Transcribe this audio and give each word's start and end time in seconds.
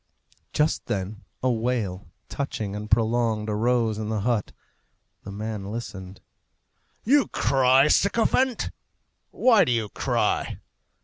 Just 0.51 0.87
then 0.87 1.25
a 1.43 1.51
wail, 1.51 2.07
touching 2.27 2.75
and 2.75 2.89
prolonged, 2.89 3.51
arose 3.51 3.99
in 3.99 4.09
the 4.09 4.21
hut. 4.21 4.51
The 5.21 5.31
man 5.31 5.65
listened. 5.71 6.21
"You 7.03 7.27
cry, 7.27 7.87
sycophant! 7.87 8.71
Why 9.29 9.63
do 9.63 9.71
you 9.71 9.89
cry?" 9.89 10.59